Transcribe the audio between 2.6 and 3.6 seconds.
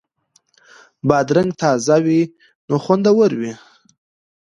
نو خوندور وي.